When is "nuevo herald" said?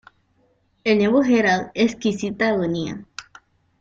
0.97-1.69